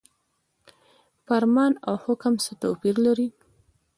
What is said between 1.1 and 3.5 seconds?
فرمان او حکم څه توپیر لري؟